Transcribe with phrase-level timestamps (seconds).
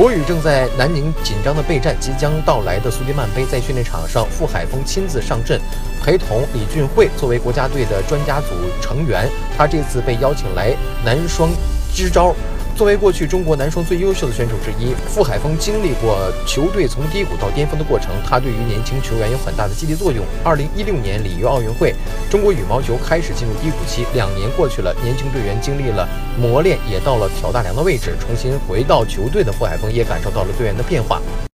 [0.00, 5.60] 国羽正在南宁紧张的备战即将到来的苏迪曼杯，在训练场上，傅海峰亲自上阵，
[6.02, 8.46] 陪同李俊慧作为国家队的专家组
[8.80, 9.28] 成员。
[9.58, 10.74] 他这次被邀请来
[11.04, 11.50] 男双
[11.92, 12.34] 支招。
[12.80, 20.24] 作为过去中国男双最优秀的选手之一，傅海峰经历过球队从低谷到巅峰的过程，他对于年轻球员有很大的激励作用。
[20.42, 21.94] 二零一六年里约奥运会，
[22.30, 26.08] 中国羽毛球开始进入低谷期，两年过去了，年轻队员经历了
[26.38, 31.20] 磨练，也到了挑大梁的位置，重新回到球队的傅海峰也感受到了队员的变化。